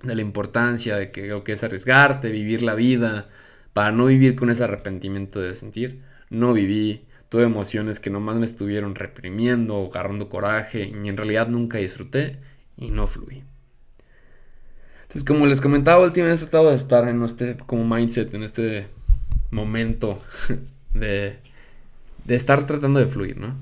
de 0.03 0.15
la 0.15 0.23
importancia 0.23 0.97
de 0.97 1.11
que 1.11 1.27
lo 1.29 1.43
que 1.43 1.53
es 1.53 1.65
arriesgarte, 1.65 2.31
vivir 2.31 2.63
la 2.63 2.75
vida, 2.75 3.29
para 3.73 3.91
no 3.93 4.07
vivir 4.07 4.37
con 4.37 4.51
ese 4.51 4.65
arrepentimiento 4.65 5.41
de 5.41 5.55
sentir. 5.55 6.03
No 6.31 6.53
viví, 6.53 7.08
tuve 7.29 7.45
emociones 7.45 8.01
que 8.01 8.11
nomás 8.11 8.37
me 8.37 8.45
estuvieron 8.45 8.95
reprimiendo, 8.95 9.91
agarrando 9.91 10.29
coraje, 10.29 10.91
y 10.93 11.09
en 11.09 11.17
realidad 11.17 11.49
nunca 11.49 11.79
disfruté 11.79 12.39
y 12.77 12.91
no 12.91 13.07
fluí. 13.07 13.43
Entonces, 15.03 15.25
como 15.25 15.47
les 15.47 15.61
comentaba, 15.61 16.05
últimamente 16.05 16.45
he 16.45 16.49
tratado 16.49 16.71
de 16.71 16.77
estar 16.77 17.09
en 17.09 17.23
este 17.25 17.57
como 17.57 17.85
mindset, 17.85 18.35
en 18.35 18.43
este 18.43 18.87
momento 19.51 20.19
de, 20.95 21.39
de 22.25 22.35
estar 22.35 22.67
tratando 22.67 23.01
de 23.01 23.07
fluir, 23.07 23.39
¿no? 23.39 23.57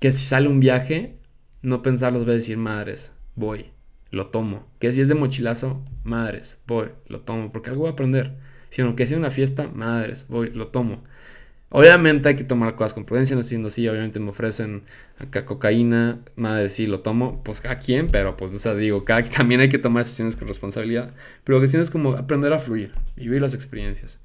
Que 0.00 0.10
si 0.10 0.24
sale 0.24 0.48
un 0.48 0.60
viaje, 0.60 1.16
no 1.62 1.82
pensarlos, 1.82 2.24
voy 2.24 2.32
a 2.32 2.36
decir, 2.36 2.56
madres, 2.56 3.12
voy, 3.34 3.66
lo 4.10 4.28
tomo. 4.28 4.66
Que 4.78 4.92
si 4.92 5.00
es 5.00 5.08
de 5.08 5.14
mochilazo, 5.14 5.82
madres, 6.04 6.62
voy, 6.66 6.88
lo 7.06 7.20
tomo, 7.20 7.50
porque 7.50 7.70
algo 7.70 7.82
voy 7.82 7.90
a 7.90 7.92
aprender. 7.92 8.36
Sino 8.70 8.96
que 8.96 9.06
si 9.06 9.14
es 9.14 9.18
una 9.18 9.30
fiesta, 9.30 9.70
madres, 9.74 10.26
voy, 10.28 10.50
lo 10.50 10.68
tomo. 10.68 11.02
Obviamente 11.70 12.30
hay 12.30 12.36
que 12.36 12.44
tomar 12.44 12.74
cosas 12.76 12.94
con 12.94 13.04
prudencia, 13.04 13.36
no 13.36 13.42
siendo 13.42 13.68
así, 13.68 13.86
obviamente 13.88 14.20
me 14.20 14.30
ofrecen 14.30 14.84
acá 15.18 15.44
cocaína, 15.44 16.20
madre, 16.34 16.70
sí, 16.70 16.86
lo 16.86 17.00
tomo, 17.00 17.42
pues 17.44 17.62
a 17.66 17.76
quién, 17.76 18.08
pero 18.08 18.36
pues, 18.38 18.52
o 18.52 18.58
sea, 18.58 18.74
digo, 18.74 19.04
cada, 19.04 19.22
también 19.22 19.60
hay 19.60 19.68
que 19.68 19.78
tomar 19.78 20.02
decisiones 20.02 20.34
con 20.34 20.48
responsabilidad, 20.48 21.12
pero 21.44 21.60
que 21.60 21.66
si 21.66 21.76
es 21.76 21.90
como 21.90 22.12
aprender 22.12 22.54
a 22.54 22.58
fluir, 22.58 22.92
vivir 23.16 23.42
las 23.42 23.54
experiencias. 23.54 24.18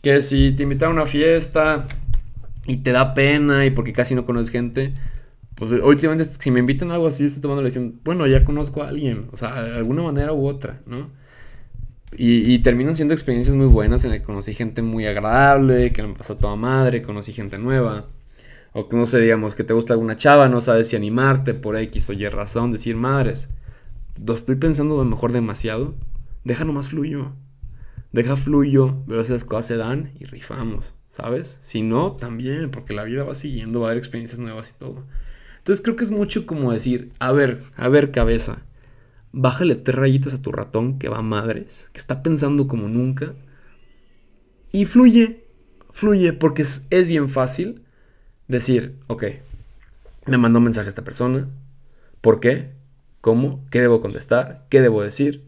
Que 0.00 0.22
si 0.22 0.52
te 0.52 0.62
invitan 0.62 0.88
a 0.88 0.92
una 0.92 1.06
fiesta 1.06 1.86
y 2.66 2.78
te 2.78 2.92
da 2.92 3.12
pena 3.12 3.66
y 3.66 3.70
porque 3.70 3.92
casi 3.92 4.14
no 4.14 4.24
conoces 4.24 4.50
gente, 4.50 4.94
pues 5.56 5.72
últimamente 5.72 6.24
si 6.24 6.50
me 6.50 6.60
invitan 6.60 6.90
a 6.90 6.94
algo 6.94 7.06
así, 7.06 7.26
estoy 7.26 7.42
tomando 7.42 7.60
la 7.60 7.66
decisión, 7.66 8.00
bueno, 8.02 8.26
ya 8.26 8.42
conozco 8.42 8.82
a 8.82 8.88
alguien, 8.88 9.28
o 9.32 9.36
sea, 9.36 9.62
de 9.62 9.76
alguna 9.76 10.02
manera 10.02 10.32
u 10.32 10.46
otra, 10.46 10.80
¿no? 10.86 11.10
Y, 12.16 12.58
terminan 12.58 12.94
siendo 12.94 13.14
experiencias 13.14 13.54
muy 13.54 13.66
buenas 13.66 14.04
en 14.04 14.10
las 14.10 14.20
que 14.20 14.26
conocí 14.26 14.52
gente 14.52 14.82
muy 14.82 15.06
agradable, 15.06 15.92
que 15.92 16.02
me 16.02 16.14
pasó 16.14 16.36
toda 16.36 16.56
madre, 16.56 17.02
conocí 17.02 17.32
gente 17.32 17.58
nueva. 17.58 18.08
O 18.72 18.88
que 18.88 18.96
no 18.96 19.06
sé, 19.06 19.20
digamos, 19.20 19.54
que 19.54 19.64
te 19.64 19.74
gusta 19.74 19.92
alguna 19.94 20.16
chava, 20.16 20.48
no 20.48 20.60
sabes 20.60 20.88
si 20.88 20.96
animarte 20.96 21.54
por 21.54 21.76
X 21.76 22.10
o 22.10 22.12
Y 22.12 22.28
razón, 22.28 22.72
decir 22.72 22.96
madres. 22.96 23.50
Lo 24.24 24.34
estoy 24.34 24.56
pensando 24.56 24.96
a 24.96 25.04
lo 25.04 25.10
mejor 25.10 25.32
demasiado. 25.32 25.94
Deja 26.44 26.64
nomás 26.64 26.88
fluyo. 26.88 27.32
Deja 28.12 28.36
fluyo, 28.36 28.96
pero 29.06 29.20
esas 29.20 29.44
cosas 29.44 29.66
se 29.66 29.76
dan 29.76 30.12
y 30.18 30.24
rifamos, 30.24 30.94
¿sabes? 31.08 31.58
Si 31.62 31.82
no, 31.82 32.12
también, 32.12 32.70
porque 32.72 32.92
la 32.92 33.04
vida 33.04 33.22
va 33.22 33.34
siguiendo, 33.34 33.80
va 33.80 33.86
a 33.86 33.90
haber 33.90 33.98
experiencias 33.98 34.40
nuevas 34.40 34.74
y 34.74 34.78
todo. 34.80 35.04
Entonces 35.58 35.82
creo 35.82 35.94
que 35.94 36.04
es 36.04 36.10
mucho 36.10 36.44
como 36.44 36.72
decir, 36.72 37.12
a 37.20 37.30
ver, 37.30 37.62
a 37.76 37.88
ver 37.88 38.10
cabeza, 38.10 38.62
bájale 39.32 39.76
tres 39.76 39.96
rayitas 39.96 40.34
a 40.34 40.42
tu 40.42 40.52
ratón 40.52 40.98
que 40.98 41.08
va 41.08 41.18
a 41.18 41.22
madres, 41.22 41.88
que 41.92 41.98
está 41.98 42.22
pensando 42.22 42.66
como 42.66 42.88
nunca, 42.88 43.34
Y 44.72 44.84
fluye, 44.86 45.44
fluye, 45.90 46.32
porque 46.32 46.62
es, 46.62 46.86
es 46.90 47.08
bien 47.08 47.28
fácil 47.28 47.82
decir, 48.48 48.96
ok, 49.08 49.24
me 50.26 50.38
mandó 50.38 50.58
un 50.58 50.64
mensaje 50.64 50.86
a 50.86 50.90
esta 50.90 51.04
persona, 51.04 51.48
¿por 52.20 52.40
qué? 52.40 52.70
¿Cómo? 53.20 53.64
¿Qué 53.70 53.80
debo 53.80 54.00
contestar? 54.00 54.66
¿Qué 54.70 54.80
debo 54.80 55.02
decir? 55.02 55.44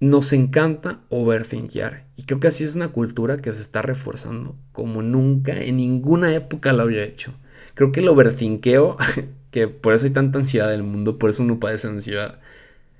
Nos 0.00 0.32
encanta 0.32 1.00
overthinkear. 1.08 2.06
Y 2.16 2.24
creo 2.24 2.40
que 2.40 2.48
así 2.48 2.64
es 2.64 2.76
una 2.76 2.88
cultura 2.88 3.38
que 3.38 3.52
se 3.52 3.62
está 3.62 3.82
reforzando 3.82 4.56
como 4.72 5.02
nunca 5.02 5.60
en 5.60 5.76
ninguna 5.76 6.34
época 6.34 6.72
lo 6.72 6.82
había 6.82 7.04
hecho. 7.04 7.34
Creo 7.74 7.92
que 7.92 8.00
el 8.00 8.08
overthinkeo, 8.08 8.96
que 9.50 9.68
por 9.68 9.94
eso 9.94 10.06
hay 10.06 10.12
tanta 10.12 10.38
ansiedad 10.38 10.72
en 10.74 10.80
el 10.80 10.86
mundo, 10.86 11.18
por 11.18 11.30
eso 11.30 11.42
uno 11.42 11.60
padece 11.60 11.88
ansiedad, 11.88 12.40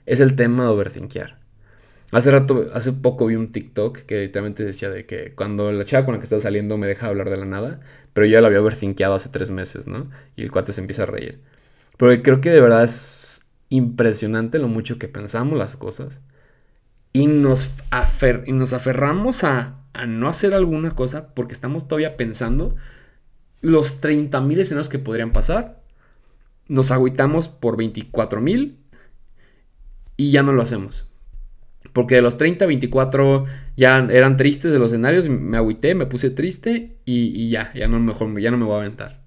es 0.06 0.21
el 0.21 0.37
tema 0.37 0.64
de 0.64 0.71
overthinkear. 0.71 1.42
Hace 2.12 2.30
rato, 2.30 2.66
hace 2.75 2.92
poco 2.92 3.26
vi 3.26 3.37
un 3.37 3.50
TikTok 3.50 4.00
que 4.00 4.21
literalmente 4.21 4.64
decía 4.64 4.90
de 4.90 5.06
que 5.06 5.35
cuando 5.35 5.73
la 5.73 5.85
chava 5.85 6.04
con 6.04 6.12
la 6.12 6.18
que 6.18 6.25
estaba 6.25 6.42
saliendo 6.42 6.76
me 6.76 6.87
deja 6.87 7.06
hablar 7.06 7.30
de 7.30 7.38
la 7.38 7.47
nada, 7.47 7.80
pero 8.12 8.26
yo 8.26 8.32
ya 8.32 8.40
lo 8.42 8.49
había 8.49 8.61
overthinkeado 8.61 9.14
hace 9.14 9.30
tres 9.30 9.50
meses, 9.50 9.87
¿no? 9.87 10.11
Y 10.37 10.42
el 10.42 10.50
cuate 10.50 10.75
se 10.75 10.82
empieza 10.82 11.04
a 11.04 11.06
reír. 11.06 11.40
Pero 11.97 12.23
creo 12.23 12.40
que 12.42 12.50
de 12.50 12.61
verdad 12.61 12.85
es 12.85 13.47
impresionante 13.71 14.59
lo 14.59 14.68
mucho 14.68 14.99
que 14.99 15.09
pensamos 15.09 15.59
las 15.59 15.76
cosas 15.76 16.21
y 17.14 17.26
nos, 17.28 17.71
y 18.44 18.52
nos 18.52 18.75
aferramos 18.75 19.44
a, 19.44 19.78
a, 19.94 20.06
no 20.06 20.28
hacer 20.28 20.52
alguna 20.52 20.90
cosa 20.90 21.35
porque 21.35 21.54
estamos 21.54 21.88
todavía 21.88 22.18
pensando 22.18 22.76
los 23.62 24.02
30.000 24.02 24.59
escenarios 24.59 24.90
que 24.90 24.99
podrían 24.99 25.32
pasar. 25.32 25.80
Nos 26.68 26.90
agüitamos 26.90 27.49
por 27.49 27.78
24.000 27.78 28.82
y 30.16 30.31
ya 30.31 30.42
no 30.42 30.52
lo 30.52 30.62
hacemos. 30.62 31.12
Porque 31.92 32.14
de 32.14 32.23
los 32.23 32.38
30, 32.38 32.64
24 32.66 33.45
ya 33.76 33.99
eran 34.11 34.37
tristes 34.37 34.73
de 34.73 34.78
los 34.78 34.92
escenarios, 34.92 35.28
me 35.28 35.57
agüité, 35.57 35.95
me 35.95 36.07
puse 36.07 36.31
triste 36.31 36.97
y, 37.04 37.50
ya, 37.50 37.73
ya 37.75 37.81
ya 37.81 37.88
no 37.88 37.99
me 37.99 38.64
voy 38.64 38.75
a 38.75 38.78
aventar. 38.78 39.23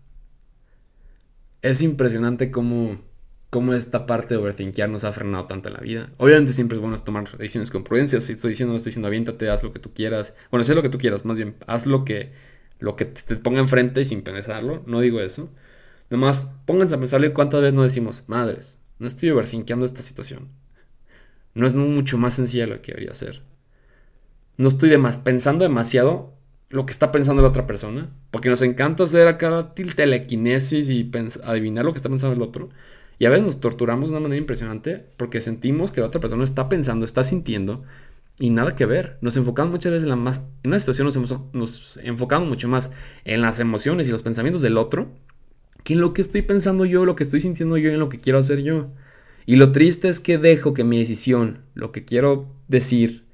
Es 1.62 1.82
impresionante 1.82 2.51
cómo, 2.51 3.01
cómo 3.50 3.74
esta 3.74 4.06
parte 4.06 4.36
de 4.36 4.42
overthinkear 4.42 4.89
nos 4.89 5.04
ha 5.04 5.12
frenado 5.12 5.46
tanto 5.46 5.70
en 5.70 5.75
la 5.75 5.82
vida. 5.82 6.10
Obviamente 6.18 6.54
siempre 6.54 6.75
es 6.75 6.82
bueno 6.82 6.98
tomar 6.98 7.25
decisiones 7.38 7.72
con 7.72 7.84
prudencia. 7.84 8.22
Si 8.22 8.34
estoy 8.34 8.51
diciendo, 8.51 8.75
estoy 8.75 8.92
diciendo, 8.92 9.08
aviéntate, 9.08 9.50
haz 9.50 9.63
lo 9.63 9.74
que 9.74 9.80
tú 9.80 9.94
quieras. 9.94 10.34
Bueno, 10.50 10.63
sé 10.63 10.75
lo 10.75 10.82
que 10.82 10.89
tú 10.89 10.98
quieras, 10.98 11.25
más 11.25 11.38
bien, 11.38 11.56
haz 11.68 11.86
lo 11.86 12.06
que, 12.06 12.32
lo 12.80 12.96
que 12.96 13.06
te 13.06 13.36
ponga 13.36 13.60
enfrente 13.60 14.06
sin 14.06 14.22
pensarlo. 14.22 14.84
No 14.88 15.01
digo 15.01 15.20
eso. 15.20 15.51
Nomás 16.10 16.56
pónganse 16.65 16.96
a 16.96 17.00
pensarle 17.00 17.34
cuántas 17.34 17.62
veces 17.62 17.74
no 17.74 17.84
decimos, 17.84 18.24
madres, 18.27 18.80
no 19.00 19.08
estoy 19.08 19.32
overthinkeando 19.32 19.86
esta 19.86 20.01
situación 20.01 20.50
no 21.56 21.66
es 21.66 21.74
mucho 21.74 22.18
más 22.18 22.36
sencilla 22.36 22.68
lo 22.68 22.82
que 22.82 22.92
debería 22.92 23.14
ser. 23.14 23.42
No 24.58 24.68
estoy 24.68 24.96
pensando 25.24 25.64
demasiado 25.64 26.34
lo 26.70 26.86
que 26.86 26.92
está 26.92 27.12
pensando 27.12 27.42
la 27.42 27.50
otra 27.50 27.68
persona, 27.68 28.12
porque 28.32 28.50
nos 28.50 28.62
encanta 28.62 29.04
hacer 29.04 29.28
acá 29.28 29.74
telequinesis 29.74 30.90
y 30.90 31.10
adivinar 31.44 31.86
lo 31.86 31.94
que 31.94 31.98
está 31.98 32.10
pensando 32.10 32.36
el 32.36 32.42
otro. 32.42 32.70
Y 33.18 33.26
a 33.26 33.30
veces 33.30 33.46
nos 33.46 33.60
torturamos 33.60 34.10
de 34.10 34.18
una 34.18 34.24
manera 34.24 34.40
impresionante 34.40 35.06
porque 35.18 35.42
sentimos 35.42 35.92
que 35.92 36.02
la 36.02 36.08
otra 36.08 36.20
persona 36.20 36.44
está 36.44 36.68
pensando, 36.68 37.06
está 37.06 37.24
sintiendo 37.24 37.84
y 38.40 38.50
nada 38.50 38.76
que 38.76 38.86
ver. 38.86 39.18
Nos 39.22 39.38
enfocamos 39.38 39.72
muchas 39.72 39.94
veces 39.94 40.04
en 40.04 40.10
la 40.10 40.16
más. 40.18 40.50
En 40.64 40.72
una 40.72 40.80
situación 40.80 41.06
nos, 41.06 41.54
nos 41.54 41.98
enfocamos 41.98 42.50
mucho 42.50 42.68
más 42.68 42.92
en 43.24 43.42
las 43.42 43.60
emociones 43.60 44.08
y 44.08 44.12
los 44.12 44.22
pensamientos 44.22 44.62
del 44.62 44.78
otro 44.78 45.10
que 45.86 45.94
en 45.94 46.02
lo 46.02 46.14
que 46.14 46.22
estoy 46.22 46.42
pensando 46.42 46.84
yo, 46.84 47.06
lo 47.06 47.16
que 47.16 47.24
estoy 47.24 47.40
sintiendo 47.40 47.78
yo 47.78 47.92
y 47.92 47.94
en 47.94 48.00
lo 48.00 48.10
que 48.10 48.20
quiero 48.20 48.40
hacer 48.40 48.64
yo. 48.64 48.90
Y 49.46 49.58
lo 49.58 49.72
triste 49.72 50.10
es 50.10 50.20
que 50.20 50.38
dejo 50.38 50.74
que 50.74 50.84
mi 50.84 51.00
decisión, 51.00 51.60
lo 51.74 51.92
que 51.92 52.06
quiero 52.06 52.46
decir, 52.68 53.25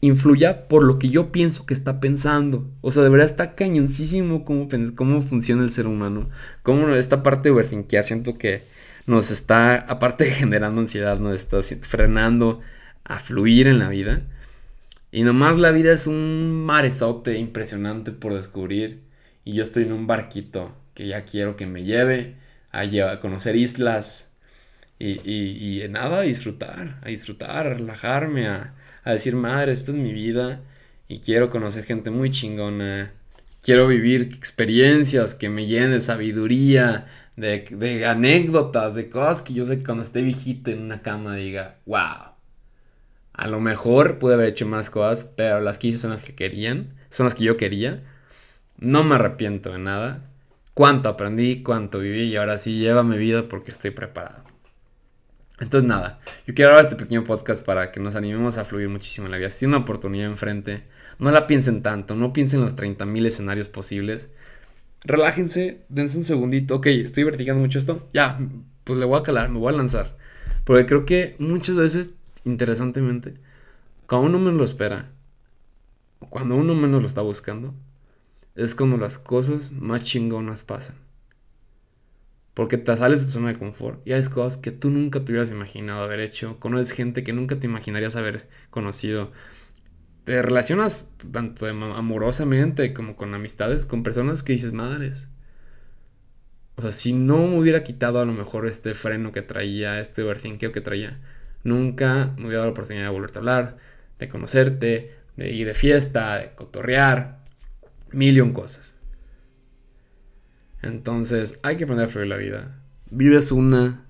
influya 0.00 0.68
por 0.68 0.84
lo 0.84 0.98
que 0.98 1.10
yo 1.10 1.32
pienso 1.32 1.66
que 1.66 1.74
está 1.74 2.00
pensando. 2.00 2.70
O 2.80 2.90
sea, 2.90 3.02
de 3.02 3.08
verdad 3.08 3.26
está 3.26 3.54
cañoncísimo 3.54 4.44
cómo, 4.44 4.68
cómo 4.94 5.20
funciona 5.20 5.62
el 5.62 5.70
ser 5.70 5.86
humano. 5.86 6.28
Cómo 6.62 6.88
esta 6.94 7.22
parte 7.22 7.48
de 7.48 7.54
overthinkear 7.54 8.04
siento 8.04 8.38
que 8.38 8.62
nos 9.06 9.30
está, 9.30 9.76
aparte 9.76 10.24
de 10.24 10.30
generando 10.30 10.80
ansiedad, 10.80 11.18
nos 11.18 11.34
está 11.34 11.60
frenando 11.62 12.60
a 13.04 13.18
fluir 13.18 13.66
en 13.66 13.78
la 13.78 13.88
vida. 13.88 14.22
Y 15.10 15.22
nomás 15.22 15.58
la 15.58 15.70
vida 15.70 15.92
es 15.92 16.06
un 16.06 16.64
maresote 16.64 17.38
impresionante 17.38 18.12
por 18.12 18.34
descubrir. 18.34 19.02
Y 19.44 19.54
yo 19.54 19.62
estoy 19.62 19.84
en 19.84 19.92
un 19.92 20.06
barquito 20.06 20.76
que 20.94 21.06
ya 21.06 21.24
quiero 21.24 21.56
que 21.56 21.66
me 21.66 21.84
lleve 21.84 22.36
a, 22.70 22.82
a 22.82 23.20
conocer 23.20 23.56
islas, 23.56 24.27
y, 24.98 25.20
y, 25.30 25.82
y 25.84 25.88
nada, 25.88 26.18
a 26.18 26.22
disfrutar, 26.22 26.98
a 27.02 27.08
disfrutar, 27.08 27.66
a 27.66 27.74
relajarme, 27.74 28.48
a, 28.48 28.74
a 29.04 29.12
decir, 29.12 29.36
madre, 29.36 29.72
esta 29.72 29.92
es 29.92 29.96
mi 29.96 30.12
vida 30.12 30.60
y 31.08 31.20
quiero 31.20 31.50
conocer 31.50 31.84
gente 31.84 32.10
muy 32.10 32.30
chingona. 32.30 33.12
Quiero 33.62 33.86
vivir 33.88 34.22
experiencias 34.22 35.34
que 35.34 35.48
me 35.48 35.66
llenen 35.66 35.92
de 35.92 36.00
sabiduría, 36.00 37.06
de, 37.36 37.64
de, 37.70 38.06
anécdotas, 38.06 38.94
de 38.94 39.08
cosas 39.08 39.42
que 39.42 39.54
yo 39.54 39.64
sé 39.64 39.78
que 39.78 39.84
cuando 39.84 40.02
esté 40.02 40.22
viejito 40.22 40.70
en 40.70 40.82
una 40.82 41.02
cama 41.02 41.36
diga, 41.36 41.78
wow. 41.86 42.34
A 43.32 43.46
lo 43.46 43.60
mejor 43.60 44.18
pude 44.18 44.34
haber 44.34 44.48
hecho 44.48 44.66
más 44.66 44.90
cosas, 44.90 45.32
pero 45.36 45.60
las 45.60 45.78
que 45.78 45.88
hice 45.88 45.98
son 45.98 46.10
las 46.10 46.22
que 46.22 46.34
querían, 46.34 46.94
son 47.08 47.24
las 47.24 47.34
que 47.34 47.44
yo 47.44 47.56
quería. 47.56 48.02
No 48.78 49.04
me 49.04 49.14
arrepiento 49.14 49.72
de 49.72 49.78
nada. 49.78 50.24
Cuánto 50.74 51.08
aprendí, 51.08 51.62
cuánto 51.62 52.00
viví 52.00 52.24
y 52.24 52.36
ahora 52.36 52.58
sí 52.58 52.78
lleva 52.78 53.02
mi 53.02 53.16
vida 53.18 53.48
porque 53.48 53.70
estoy 53.70 53.90
preparado. 53.92 54.47
Entonces 55.60 55.88
nada, 55.88 56.20
yo 56.46 56.54
quiero 56.54 56.70
hablar 56.70 56.84
este 56.84 56.96
pequeño 56.96 57.24
podcast 57.24 57.66
para 57.66 57.90
que 57.90 57.98
nos 57.98 58.14
animemos 58.14 58.58
a 58.58 58.64
fluir 58.64 58.88
muchísimo 58.88 59.26
en 59.26 59.32
la 59.32 59.38
vida. 59.38 59.50
Si 59.50 59.60
tienen 59.60 59.74
una 59.74 59.84
oportunidad 59.84 60.26
enfrente, 60.26 60.84
no 61.18 61.30
la 61.32 61.46
piensen 61.48 61.82
tanto, 61.82 62.14
no 62.14 62.32
piensen 62.32 62.60
en 62.60 62.66
los 62.66 62.76
30.000 62.76 63.26
escenarios 63.26 63.68
posibles. 63.68 64.30
Relájense, 65.04 65.82
dense 65.88 66.18
un 66.18 66.24
segundito, 66.24 66.76
ok, 66.76 66.86
estoy 66.86 67.24
vertigando 67.24 67.60
mucho 67.60 67.78
esto, 67.78 68.08
ya, 68.12 68.38
pues 68.84 68.98
le 68.98 69.04
voy 69.04 69.18
a 69.18 69.22
calar, 69.22 69.48
me 69.48 69.58
voy 69.58 69.72
a 69.72 69.76
lanzar. 69.76 70.16
Porque 70.64 70.86
creo 70.86 71.04
que 71.04 71.34
muchas 71.38 71.76
veces, 71.76 72.12
interesantemente, 72.44 73.34
cuando 74.06 74.28
uno 74.28 74.38
menos 74.38 74.58
lo 74.58 74.64
espera, 74.64 75.10
cuando 76.30 76.54
uno 76.54 76.74
menos 76.74 77.02
lo 77.02 77.08
está 77.08 77.22
buscando, 77.22 77.74
es 78.54 78.74
cuando 78.74 78.96
las 78.96 79.18
cosas 79.18 79.72
más 79.72 80.02
chingonas 80.02 80.62
pasan. 80.62 80.96
Porque 82.58 82.76
te 82.76 82.96
sales 82.96 83.20
de 83.20 83.26
tu 83.26 83.32
zona 83.34 83.52
de 83.52 83.56
confort 83.56 84.04
y 84.04 84.12
haces 84.14 84.28
cosas 84.28 84.58
que 84.58 84.72
tú 84.72 84.90
nunca 84.90 85.24
te 85.24 85.30
hubieras 85.30 85.52
imaginado 85.52 86.02
haber 86.02 86.18
hecho. 86.18 86.58
Conoces 86.58 86.90
gente 86.90 87.22
que 87.22 87.32
nunca 87.32 87.54
te 87.54 87.68
imaginarías 87.68 88.16
haber 88.16 88.48
conocido. 88.70 89.30
Te 90.24 90.42
relacionas 90.42 91.12
tanto 91.30 91.66
amorosamente 91.66 92.92
como 92.92 93.14
con 93.14 93.32
amistades, 93.32 93.86
con 93.86 94.02
personas 94.02 94.42
que 94.42 94.54
dices 94.54 94.72
madres. 94.72 95.28
O 96.74 96.82
sea, 96.82 96.90
si 96.90 97.12
no 97.12 97.46
me 97.46 97.60
hubiera 97.60 97.84
quitado 97.84 98.18
a 98.18 98.24
lo 98.24 98.32
mejor 98.32 98.66
este 98.66 98.92
freno 98.92 99.30
que 99.30 99.42
traía, 99.42 100.00
este 100.00 100.24
overthinkeo 100.24 100.72
que 100.72 100.80
traía, 100.80 101.20
nunca 101.62 102.34
me 102.38 102.46
hubiera 102.46 102.56
dado 102.56 102.66
la 102.66 102.72
oportunidad 102.72 103.04
de 103.04 103.10
volverte 103.10 103.38
a 103.38 103.40
hablar, 103.40 103.76
de 104.18 104.28
conocerte, 104.28 105.14
de 105.36 105.52
ir 105.52 105.64
de 105.64 105.74
fiesta, 105.74 106.38
de 106.38 106.54
cotorrear, 106.56 107.38
millón 108.10 108.52
cosas. 108.52 108.97
Entonces, 110.82 111.60
hay 111.62 111.76
que 111.76 111.84
aprender 111.84 112.06
a 112.06 112.08
fluir 112.08 112.28
la 112.28 112.36
vida. 112.36 112.80
Vida 113.10 113.38
es 113.38 113.52
una. 113.52 114.04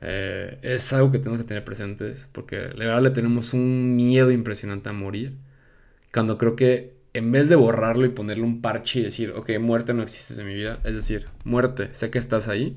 Eh, 0.00 0.58
es 0.62 0.92
algo 0.92 1.12
que 1.12 1.18
tenemos 1.18 1.40
que 1.42 1.48
tener 1.48 1.64
presentes. 1.64 2.28
Porque 2.32 2.70
la 2.74 2.86
verdad 2.86 3.02
le 3.02 3.10
tenemos 3.10 3.54
un 3.54 3.96
miedo 3.96 4.30
impresionante 4.30 4.88
a 4.88 4.92
morir. 4.92 5.34
Cuando 6.12 6.38
creo 6.38 6.56
que 6.56 6.94
en 7.14 7.30
vez 7.32 7.48
de 7.48 7.56
borrarlo 7.56 8.04
y 8.06 8.10
ponerle 8.10 8.44
un 8.44 8.60
parche 8.60 9.00
y 9.00 9.02
decir, 9.04 9.32
ok, 9.32 9.58
muerte 9.60 9.94
no 9.94 10.02
existe 10.02 10.40
en 10.40 10.48
mi 10.48 10.54
vida. 10.54 10.80
Es 10.84 10.96
decir, 10.96 11.28
muerte, 11.44 11.88
sé 11.92 12.10
que 12.10 12.18
estás 12.18 12.48
ahí. 12.48 12.76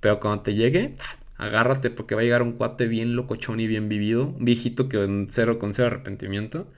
Pero 0.00 0.20
cuando 0.20 0.42
te 0.42 0.54
llegue, 0.54 0.96
agárrate 1.36 1.90
porque 1.90 2.14
va 2.14 2.22
a 2.22 2.24
llegar 2.24 2.42
un 2.42 2.52
cuate 2.52 2.86
bien 2.86 3.16
locochón 3.16 3.60
y 3.60 3.66
bien 3.66 3.88
vivido. 3.88 4.26
Un 4.26 4.44
viejito 4.44 4.88
que 4.88 4.98
con 4.98 5.26
cero, 5.30 5.58
con 5.58 5.74
cero 5.74 5.88
arrepentimiento. 5.88 6.68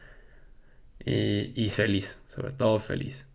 Y, 1.05 1.53
y 1.55 1.71
feliz, 1.71 2.23
sobre 2.27 2.53
todo 2.53 2.79
feliz. 2.81 3.29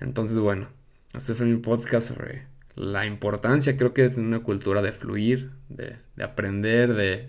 Entonces, 0.00 0.40
bueno, 0.40 0.68
este 1.14 1.34
fue 1.34 1.46
mi 1.46 1.58
podcast 1.58 2.08
sobre 2.08 2.46
la 2.74 3.06
importancia, 3.06 3.76
creo 3.76 3.92
que 3.92 4.04
es 4.04 4.16
de 4.16 4.22
una 4.22 4.40
cultura 4.40 4.80
de 4.82 4.92
fluir, 4.92 5.52
de, 5.68 5.96
aprender, 6.22 6.94
de, 6.94 7.28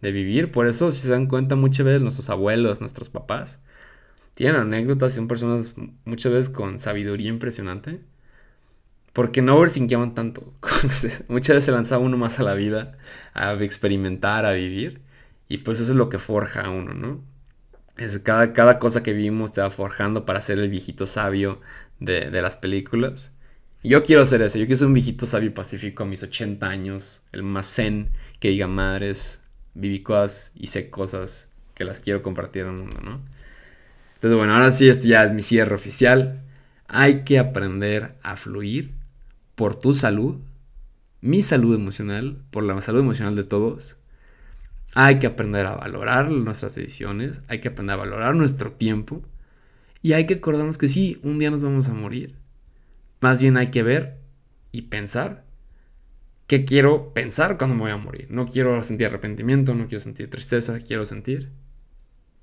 de, 0.00 0.12
vivir. 0.12 0.50
Por 0.50 0.66
eso, 0.66 0.90
si 0.90 1.02
se 1.02 1.10
dan 1.10 1.26
cuenta, 1.26 1.56
muchas 1.56 1.86
veces 1.86 2.02
nuestros 2.02 2.30
abuelos, 2.30 2.80
nuestros 2.80 3.08
papás, 3.08 3.60
tienen 4.34 4.56
anécdotas 4.56 5.12
y 5.12 5.16
son 5.16 5.28
personas 5.28 5.74
muchas 6.04 6.32
veces 6.32 6.50
con 6.50 6.78
sabiduría 6.78 7.28
impresionante. 7.28 8.00
Porque 9.12 9.42
no 9.42 9.56
overthinkaban 9.56 10.14
tanto. 10.14 10.54
muchas 11.28 11.56
veces 11.56 11.64
se 11.66 11.72
lanzaba 11.72 12.02
uno 12.02 12.16
más 12.16 12.40
a 12.40 12.42
la 12.44 12.54
vida, 12.54 12.92
a 13.34 13.52
experimentar, 13.54 14.46
a 14.46 14.52
vivir. 14.52 15.02
Y 15.48 15.58
pues 15.58 15.80
eso 15.80 15.92
es 15.92 15.98
lo 15.98 16.08
que 16.08 16.18
forja 16.18 16.62
a 16.62 16.70
uno, 16.70 16.94
¿no? 16.94 17.20
Es 17.98 18.18
cada, 18.20 18.54
cada 18.54 18.78
cosa 18.78 19.02
que 19.02 19.12
vivimos 19.12 19.52
te 19.52 19.60
va 19.60 19.68
forjando 19.68 20.24
para 20.24 20.40
ser 20.40 20.58
el 20.58 20.70
viejito 20.70 21.06
sabio 21.06 21.60
de, 22.04 22.30
las 22.42 22.56
películas. 22.56 23.32
yo 23.82 24.02
quiero 24.02 24.22
hacer 24.22 24.42
eso, 24.42 24.58
yo 24.58 24.66
quiero 24.66 24.78
ser 24.78 24.88
un 24.88 24.94
viejito 24.94 25.26
sabio 25.26 25.52
pacífico 25.54 26.02
a 26.02 26.06
mis 26.06 26.22
80 26.22 26.66
años, 26.66 27.22
el 27.32 27.42
más 27.42 27.66
zen 27.66 28.10
que 28.40 28.48
diga 28.48 28.66
madres, 28.66 29.42
viví 29.74 30.00
cosas 30.00 30.52
y 30.56 30.66
sé 30.68 30.90
cosas 30.90 31.52
que 31.74 31.84
las 31.84 32.00
quiero 32.00 32.22
compartir 32.22 32.64
al 32.64 32.72
mundo, 32.72 33.00
¿no? 33.02 33.20
Entonces, 34.14 34.38
bueno, 34.38 34.54
ahora 34.54 34.70
sí, 34.70 34.88
este 34.88 35.08
ya 35.08 35.24
es 35.24 35.32
mi 35.32 35.42
cierre 35.42 35.74
oficial. 35.74 36.42
Hay 36.86 37.24
que 37.24 37.40
aprender 37.40 38.14
a 38.22 38.36
fluir 38.36 38.92
por 39.56 39.76
tu 39.76 39.94
salud, 39.94 40.36
mi 41.20 41.42
salud 41.42 41.74
emocional, 41.74 42.36
por 42.52 42.62
la 42.62 42.80
salud 42.80 43.00
emocional 43.00 43.34
de 43.34 43.42
todos. 43.42 43.96
Hay 44.94 45.18
que 45.18 45.26
aprender 45.26 45.66
a 45.66 45.74
valorar 45.74 46.30
nuestras 46.30 46.76
decisiones, 46.76 47.42
hay 47.48 47.60
que 47.60 47.68
aprender 47.68 47.94
a 47.94 47.96
valorar 47.96 48.36
nuestro 48.36 48.70
tiempo 48.70 49.22
y 50.02 50.14
hay 50.14 50.26
que 50.26 50.34
acordarnos 50.34 50.78
que 50.78 50.88
sí, 50.88 51.20
un 51.22 51.38
día 51.38 51.50
nos 51.50 51.62
vamos 51.62 51.88
a 51.88 51.94
morir. 51.94 52.36
Más 53.20 53.40
bien 53.40 53.56
hay 53.56 53.68
que 53.68 53.84
ver 53.84 54.18
y 54.72 54.82
pensar 54.82 55.44
qué 56.48 56.64
quiero 56.64 57.14
pensar 57.14 57.56
cuando 57.56 57.76
me 57.76 57.82
voy 57.82 57.92
a 57.92 57.96
morir. 57.96 58.26
No 58.30 58.46
quiero 58.46 58.82
sentir 58.82 59.06
arrepentimiento, 59.06 59.74
no 59.74 59.86
quiero 59.86 60.00
sentir 60.00 60.28
tristeza, 60.28 60.80
quiero 60.80 61.04
sentir 61.04 61.50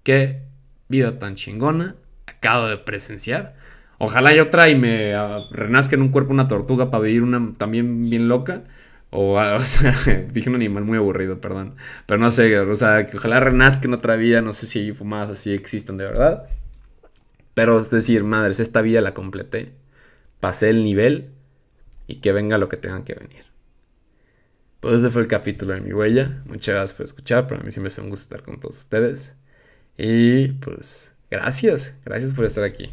qué 0.03 0.43
vida 0.87 1.19
tan 1.19 1.35
chingona 1.35 1.95
acabo 2.25 2.67
de 2.67 2.77
presenciar. 2.77 3.55
Ojalá 3.97 4.33
yo 4.33 4.43
otra 4.43 4.69
y 4.69 4.75
me 4.75 5.13
ah, 5.13 5.37
renazca 5.51 5.95
en 5.95 6.01
un 6.01 6.09
cuerpo 6.09 6.31
una 6.31 6.47
tortuga 6.47 6.89
para 6.89 7.03
vivir 7.03 7.23
una 7.23 7.53
también 7.57 8.09
bien 8.09 8.29
loca. 8.29 8.63
O, 9.09 9.33
o 9.37 9.61
sea, 9.61 9.91
dije 10.31 10.49
un 10.49 10.55
animal 10.55 10.85
muy 10.85 10.97
aburrido, 10.97 11.41
perdón. 11.41 11.75
Pero 12.05 12.19
no 12.19 12.31
sé, 12.31 12.57
o 12.57 12.75
sea, 12.75 13.05
que 13.05 13.17
ojalá 13.17 13.41
renazca 13.41 13.87
en 13.87 13.93
otra 13.93 14.15
vida. 14.15 14.41
No 14.41 14.53
sé 14.53 14.67
si 14.67 14.93
fumadas 14.93 15.31
así 15.31 15.53
existan 15.53 15.97
de 15.97 16.05
verdad. 16.05 16.47
Pero 17.59 17.77
es 17.77 17.89
decir, 17.89 18.23
madres, 18.23 18.61
esta 18.61 18.79
vida 18.79 19.01
la 19.01 19.13
completé. 19.13 19.73
Pasé 20.39 20.69
el 20.69 20.81
nivel 20.81 21.31
y 22.07 22.21
que 22.21 22.31
venga 22.31 22.57
lo 22.57 22.69
que 22.69 22.77
tenga 22.77 23.03
que 23.03 23.15
venir. 23.15 23.43
Pues 24.79 24.99
ese 24.99 25.09
fue 25.09 25.23
el 25.23 25.27
capítulo 25.27 25.73
de 25.73 25.81
mi 25.81 25.91
huella. 25.91 26.41
Muchas 26.45 26.75
gracias 26.75 26.93
por 26.93 27.03
escuchar. 27.03 27.47
Para 27.47 27.61
mí 27.61 27.73
siempre 27.73 27.89
es 27.89 27.97
un 27.97 28.09
gusto 28.09 28.33
estar 28.33 28.45
con 28.45 28.61
todos 28.61 28.77
ustedes. 28.77 29.35
Y 29.97 30.53
pues 30.53 31.15
gracias, 31.29 31.97
gracias 32.05 32.33
por 32.33 32.45
estar 32.45 32.63
aquí. 32.63 32.89